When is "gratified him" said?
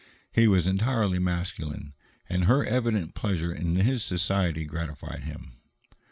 4.65-5.51